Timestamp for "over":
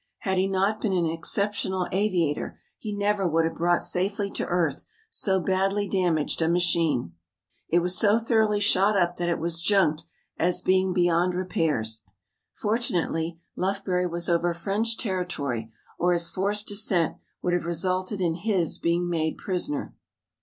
14.27-14.55